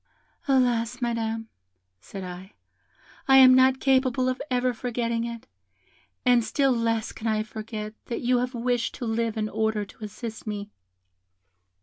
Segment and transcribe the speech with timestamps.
[0.47, 0.99] 'Alas!
[0.99, 1.47] Madam,'
[1.99, 2.53] said I,
[3.27, 5.45] 'I am not capable of ever forgetting it,
[6.25, 10.03] and still less can I forget that you have wished to live in order to
[10.03, 10.71] assist me.'